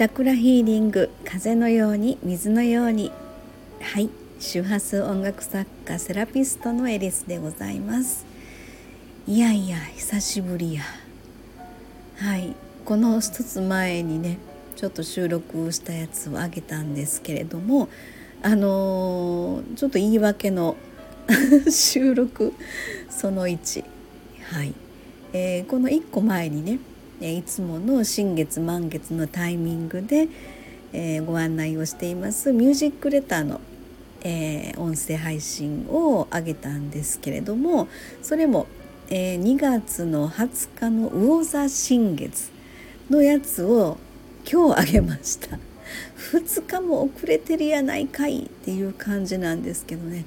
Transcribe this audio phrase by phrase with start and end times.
[0.00, 3.12] チャクラヒーリング風のように水のように
[3.82, 4.08] はい
[4.38, 8.24] 周波数音楽作家セラピストのエリスでございます。
[9.26, 10.84] いやいや久しぶりや。
[12.16, 12.54] はい
[12.86, 14.38] この一つ前にね
[14.74, 17.90] ちょっと収録したやつをあげたんですけれども
[18.42, 20.78] あのー、ちょっと言い訳の
[21.70, 22.54] 収録
[23.10, 23.84] その1
[24.44, 24.72] はい、
[25.34, 26.78] えー、この1個前にね
[27.20, 30.28] いつもの新月満月のタイミングで、
[30.92, 33.60] えー、ご案内をしていますミュージックレターの、
[34.22, 37.88] えー、音声配信を上げたんですけれども
[38.22, 38.66] それも、
[39.10, 42.50] えー、2月の20日の魚座新月
[43.10, 43.98] のやつを
[44.50, 45.58] 今日あげました。
[46.32, 50.24] 2日も遅れてるやないかいっていう感じなんですけどね。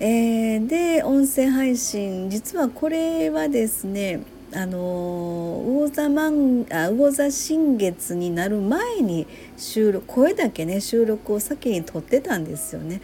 [0.00, 4.22] えー、で音声配信実はこれはですね
[4.54, 13.00] あの魚座満あ魚座新月になる前に収録声だけね収録を先に撮ってたんですよね。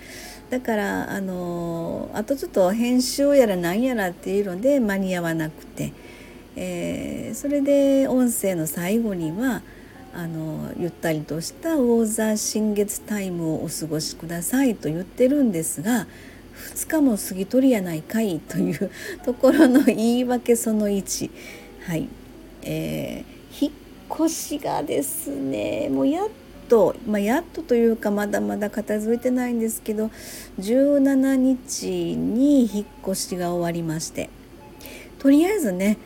[0.48, 5.92] だからあのあとちょっと編集やらなんやらっていうので間に合わなくて、
[6.56, 9.62] えー、それで音声の最後には
[10.12, 16.06] あのゆったりとした魚座新月タイムをお過ごしくださいと言ってるんですが
[16.86, 18.90] 2日も過ぎとりやないかいという
[19.24, 21.30] ところの言い訳その1
[21.86, 22.08] はい、
[22.62, 23.72] えー、引っ
[24.14, 26.28] 越しがですねもうやっ
[26.68, 30.10] と、まあ、やっとというかまだまだ片付いてないんですけど
[30.58, 34.30] 17日に引っ越しが終わりまして。
[35.18, 35.98] とりあえずね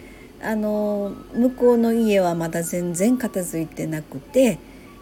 [0.42, 4.58] あの向こうの家はまだ全然片付いてなくて、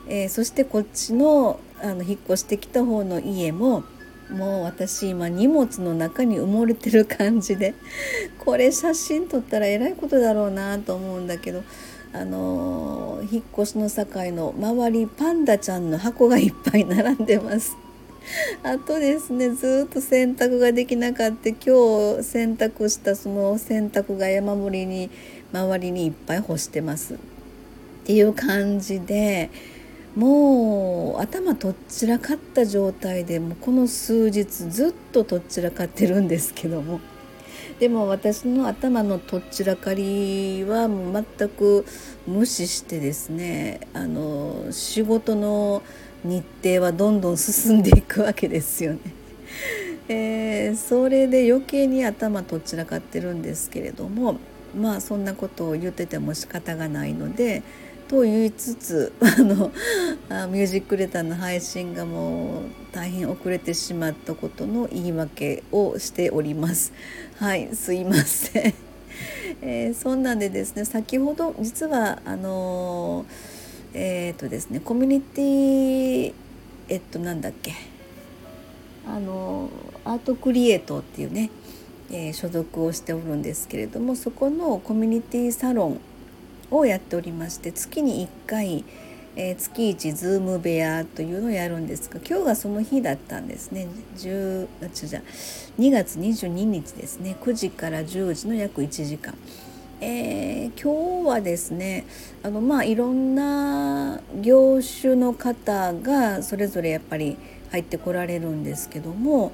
[0.07, 3.83] えー、そしてこっちのあの引っ越してきた方の家も
[4.33, 7.75] もう私今荷物の中に埋もれてる感じで
[8.39, 11.63] これ写真撮ったらえらいことだろうなと思うんだけど
[12.15, 17.77] あの引っ越しの境の周りパンダちゃんの箱がいっぱい並んでます。
[18.63, 21.59] あとですねずっと洗濯ができなかった今
[22.19, 25.11] 日洗濯したその洗濯が山盛りに
[25.53, 27.17] 周りにいっぱい干してますっ
[28.05, 29.51] ていう感じで
[30.17, 37.01] もう頭とっちらかった状態でもうこの数日ずっととっちらかってるんですけども
[37.79, 41.87] でも私の頭のとっちらかりはもう全く
[42.27, 45.83] 無視してですねあの仕事の
[46.25, 49.01] 日程はどんどん進んでいくわけですよね。
[50.09, 54.37] えー、それで余計に頭とっちらかってるんですけれども
[54.77, 57.63] まあそんなことを言ってても仕方がないので
[58.13, 59.71] と言いつつ あの
[60.49, 62.63] ミュージックレターの配信がもう
[62.93, 66.93] 大変遅れてしまったことの言い訳をしております。
[67.41, 68.75] はいすいません、
[69.63, 73.25] えー、そんなんでですね先ほど実はあの
[73.95, 76.35] えっ、ー、とですねコミュニティ
[76.91, 77.73] えっとなんだっけ
[79.09, 79.71] あの
[80.05, 81.49] アートクリエイトっていうね、
[82.11, 86.01] え、所属をしておるんですけれどもそこのコミュニティサロン
[86.77, 88.85] をやっておりまして月に1回、
[89.37, 93.87] えー、月1ズーム部屋というのをやるんですが今日がその日だったんですね。
[94.17, 95.23] 10あじゃ
[95.79, 97.37] 2月22日ですね。
[97.41, 99.35] 9時から10時の約1時間。
[100.05, 102.07] えー、今日はですね
[102.43, 107.37] あのまあいろんな業種の方がそれぞれやっぱり
[107.71, 109.53] 入ってこられるんですけども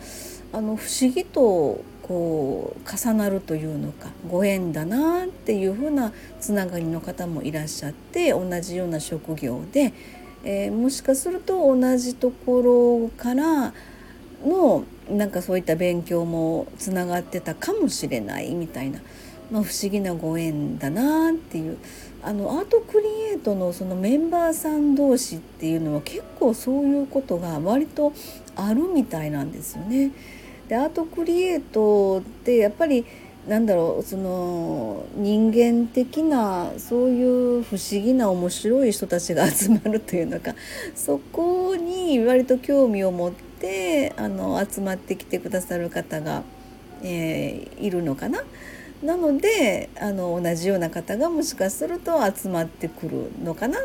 [0.53, 9.93] あの不思議とこう重なるというのかご縁だなっていうふうなつながりの方もいらっしゃって同じような職業で、
[10.43, 13.75] えー、もしかすると同じところから
[14.43, 19.01] のなんかそういった勉強もつながってたかもしれないみたいな、
[19.51, 21.77] まあ、不思議なご縁だなっていう
[22.23, 28.13] あのアートクリエイトのそのメンバーさん同士っていうのは結構そういうことが割と
[28.57, 30.11] あるみたいなんですよね。
[30.69, 33.05] でアートクリエイトってやっぱり
[33.49, 40.55] なんだろうその人間的なそういう不思議な面白い人たちが 集まるというのか
[40.95, 46.43] そこに割と興味を持ってあの集まってきてくださる方が、
[47.03, 48.45] えー、いるのかな。
[49.03, 53.79] なのであの同じような方がもしかすると集まってくるのかな。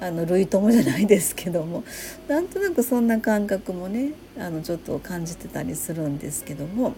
[0.00, 1.84] あの類友じゃないですけども
[2.28, 6.94] なんとなくそんな感覚もねあのちょっと感じてたりするんですけども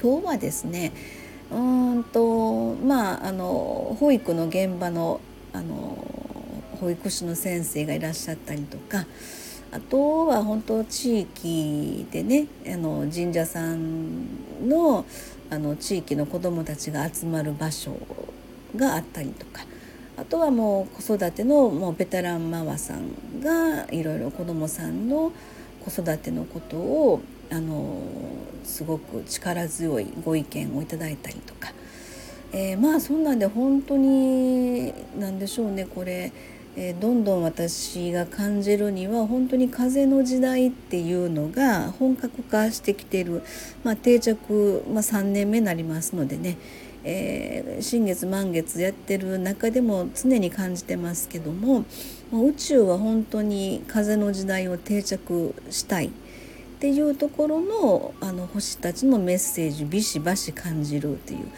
[0.00, 0.92] 今日はですね
[1.50, 1.58] う
[2.00, 5.20] んとまああの保育の現場の
[5.52, 6.06] あの
[6.80, 9.06] 保育士の先生がいらっしゃったりとか
[9.72, 15.04] あとは本当地域でねあの神社さんの
[15.50, 17.96] あの地域の子どもたちが集まる場所
[18.76, 19.64] があったりとか
[20.16, 25.32] あとはもう子育てのもうベテランママさんがいろいろ子どもさんの
[25.84, 28.02] 子育てのことをあの
[28.64, 31.72] すごく力強いご意見をいただいたりとか、
[32.52, 36.32] えー、まあそんなんで本当に何でしょうねこれ、
[36.76, 43.42] え、どんどん私が感じるには本当に風の時代っていうのが本格化してきてる、
[43.82, 46.56] まあ、定着、まあ、3年目になりますのでね。
[47.02, 51.86] えー、新月満月やってる中でも常に感じてますけども
[52.30, 56.10] 宇宙は本当に風の時代を定着したいっ
[56.78, 61.48] ていうところのあの星たちのメッセージビシバシ感じるっていう。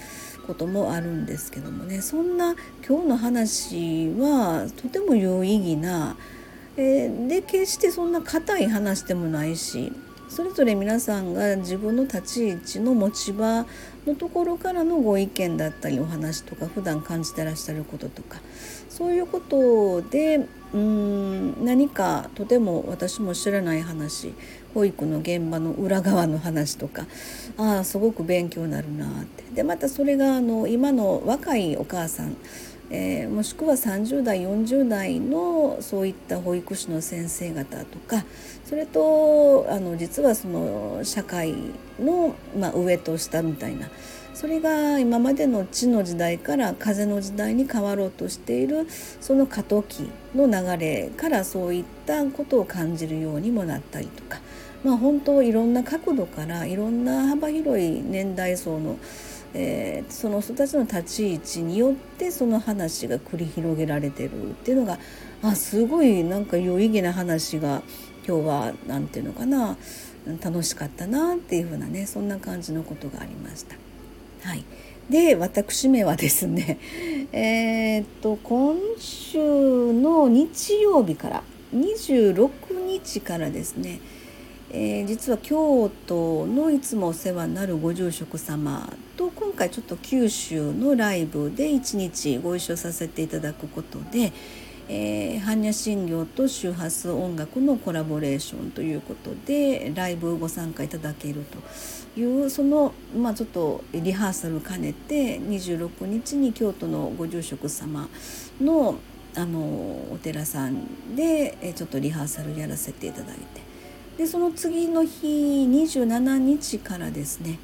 [0.47, 2.01] こともあるんですけどもね。
[2.01, 2.55] そんな
[2.87, 6.17] 今日の話はとても有意義な、
[6.77, 9.93] えー、で決してそんな硬い話でもないし
[10.29, 13.67] それぞれ皆さんが自分の立ち位置の持ち場
[14.07, 18.41] のところからのご意見だったりお話とか普段感じてらっしゃることとか
[18.89, 24.35] そういうことでうーん何かとても私も知らない話
[24.75, 27.07] 保育の現場の裏側の話とか
[27.59, 29.43] ああすごく勉強になるなって。
[29.55, 32.37] でまたそれがあの今の若いお母さん
[32.95, 38.23] えー、もしくは30代40代のそういった保育士の先生方とか
[38.67, 41.55] それとあの実はその社会
[41.99, 43.89] の、まあ、上と下みたいな
[44.35, 48.87] それが今までの地の時代から風の時代に変わろうとしている
[49.21, 54.41] その過渡期の流れからそういったことを感じるようにもなったりとか、
[54.85, 58.99] まあ、本当いろんな角度からいろんな幅広い年代層の
[59.55, 64.99] えー、その人たちの立ち位置によってその話が繰り広げられてるっていうのが
[65.43, 67.83] あすごいなんか有意義な話が
[68.27, 69.77] 今日は何て言うのかな
[70.43, 73.77] 楽しかったなっていうふうなねそんな感じのことがありました。
[74.45, 74.65] はい、
[75.09, 76.79] で私めはですね
[77.33, 79.39] えー、っと今週
[79.93, 81.43] の日曜日から
[81.75, 82.51] 26
[82.87, 84.01] 日からですね
[84.75, 94.33] えー、実は京都のいつもお世話になるご住職様と今回ちょっと九州のライブで一日ご一緒させていただくことで、
[94.89, 101.59] えー、般若心経と周波数音楽のコラボレーションということでライブご参加いただけると。
[102.17, 108.09] いうその、まあ、ちょっとリハーサル兼ねて26日に京都のご住職様
[108.61, 108.97] の
[109.35, 113.63] あのお寺さんでちょっとリハーサルやらせていただいて。
[114.19, 117.59] でその次の日27日からですね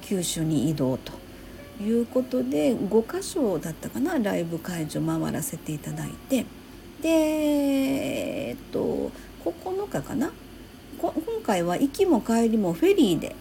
[0.00, 1.12] 九州に移動と
[1.80, 6.44] いうことで5箇所だったかなライブ会場回らせていただいて
[7.00, 9.12] でえっと
[9.44, 10.32] 9日かな？
[10.98, 11.12] 今
[11.44, 13.34] 回は行きも帰りもフェリーで、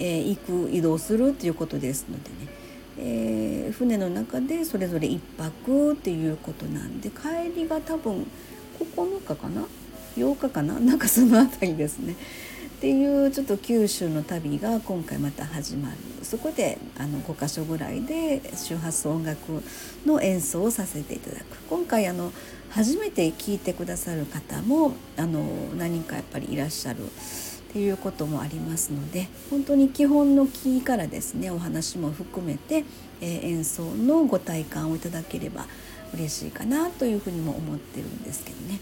[0.00, 2.36] えー、行く移動するっていうことですのでね、
[2.98, 8.26] えー、船の中でそれぞれ1泊っていうことなんで帰りが多分
[8.78, 9.62] 9日かな
[10.16, 10.80] ？8日かな？
[10.80, 12.16] なんかその辺りですね。
[12.78, 15.96] っていうちょっと九州の旅が今回また始まる。
[16.22, 19.62] そこであの5箇所ぐらいで周波数音楽
[20.06, 21.44] の演奏をさせていただく。
[21.68, 22.32] 今回あの
[22.70, 25.44] 初めて聴いてくださる方もあの
[25.76, 27.00] 何人かやっぱりいらっしゃる
[27.70, 32.84] っていうこともありますので本当に基本のキーからですねお話も含めて、
[33.20, 35.66] えー、演奏のご体感をいただければ
[36.12, 38.80] 嬉しいかなというふうにも思ってるんですけどね。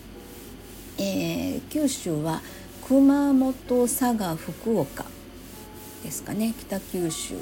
[0.96, 2.40] えー、九州は
[2.88, 5.04] 熊本佐賀福岡
[6.02, 7.34] ですかね北九州、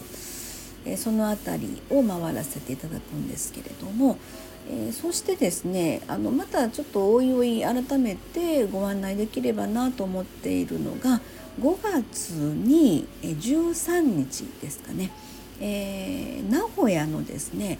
[0.84, 4.18] えー、その辺りを回らせていただくんですけれども、
[4.68, 11.20] えー、そしてですねあのまたちょっとおいおい改めてご案内できればなと思っているのが
[11.60, 15.10] 5月に13日ですかね、
[15.60, 17.78] えー、名古屋のですね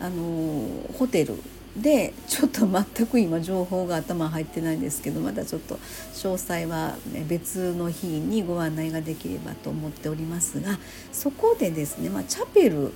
[0.00, 1.34] あのホテル
[1.76, 5.76] でちょっと全く今情報が頭入ってないんですけどまだちょっと
[6.12, 6.94] 詳細は
[7.26, 10.78] 別の日にご案内ができればと思っておりますが
[11.12, 12.92] そこでですね、まあ、チャペル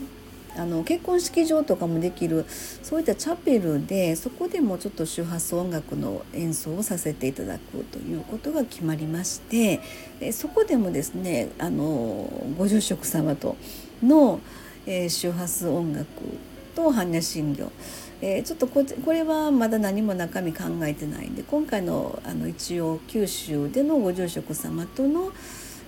[0.58, 2.44] あの結婚式場とかもできる
[2.82, 9.80] そういったチャペルでそこでもちょっと周波数音楽の演奏をさせていただくということが決まりまして
[10.32, 13.56] そこでもですねあのご住職様と
[14.02, 14.40] の、
[14.86, 16.06] えー、周波数音楽
[16.74, 17.70] と般若心経
[18.20, 25.30] えー、ちょっとここれはまだ何も中身考えてないんで今回のあの一応九州でのご住職様との、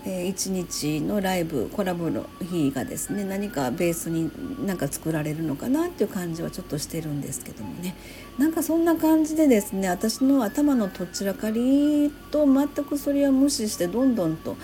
[0.04, 4.30] えー、一日のライブコラボの日がですね何かベースに
[4.66, 7.95] なんか作られるのかなっていう感じはちょっとしてるんですけどもね。
[8.38, 14.57] なんかそんな感じでですね私の頭のとっちらかりと全くそれは無視してどんどんと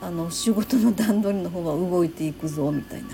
[0.00, 3.10] あの仕事の段取りの方は動いていくぞみたいな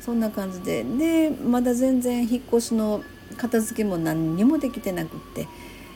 [0.00, 0.84] そんな感じで。
[0.84, 3.02] でまだ全然引っ越しの
[3.36, 5.46] 片付けも何にもできてなくって、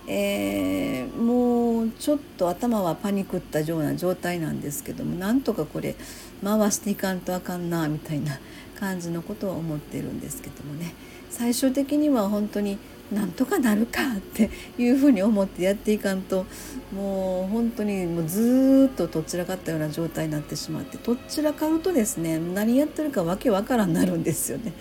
[0.06, 5.94] えー、もうちょっと頭はパニクったような状態なんですけどもなんとかこれ
[6.42, 8.38] 回していかんとあかんなみたいな
[8.78, 10.94] 感じのことは思ってるんですけどもね
[11.30, 12.78] 最終的には本当に
[13.12, 16.46] なんとかなるかっていうふうに思ってやっていかんと
[16.94, 24.72] もう本当にもうずっととっちらかったような状態になってしまってとっちらかるとですね何やってるかわけわからんなるんですよね。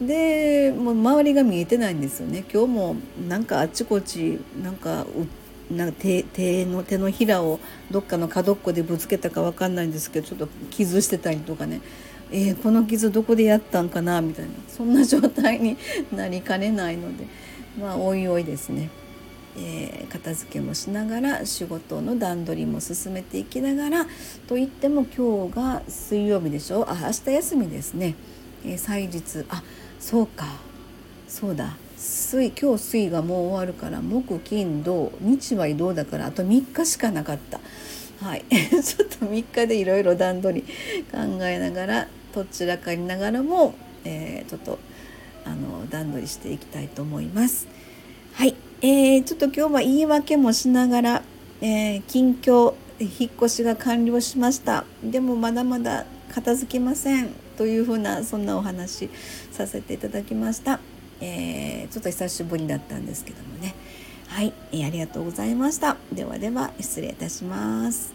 [0.00, 2.44] でもう周りが見えてないんですよね。
[2.52, 2.96] 今日も
[3.28, 5.06] なんかあっちこっちなんか
[5.70, 11.80] なんか手手の手のひらをどっかの角っこでぶつけたか分かんないんですけどちょっと傷してたりとかね。
[12.32, 14.22] えー、この傷どこでやったんかな？
[14.22, 14.52] みたいな。
[14.68, 15.76] そんな状態に
[16.14, 17.26] なりかねないので。
[17.78, 18.88] まあおいおいですね、
[19.58, 24.06] えー、片付けもしながら仕事の段取りも進めていきながら
[24.48, 26.88] といっても今日が水曜日でしょ？
[26.88, 28.14] あ明日休みですね、
[28.64, 29.44] えー、祭日。
[29.48, 29.62] あ
[30.00, 30.46] そうか。
[31.28, 31.76] そうだ。
[31.96, 37.60] 水今日水がもう終わるから木金土日は移動だからあと3日しかなかった。
[38.24, 38.44] はい。
[38.50, 40.66] ちょっと3日でいろいろ段取り
[41.12, 44.78] 考えながらどちらかりながらも、えー、ちょっと
[45.44, 47.68] あの段取りしていきたいと思います。
[48.32, 51.22] はい、えー、ちょっと今日は言い訳もしながら、
[51.60, 54.84] えー、近況引っ越しが完了しました。
[55.04, 59.10] でもまだまだ片付きませんというふうなそんなお話
[59.52, 60.80] させていただきました、
[61.20, 63.74] えー、ちょっと久しぶりだったんですけどもね。
[64.28, 65.96] はい、えー、ありがとうございました。
[66.12, 68.14] ではでは失礼いたします。